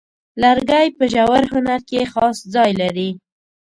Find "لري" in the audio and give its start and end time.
2.81-3.09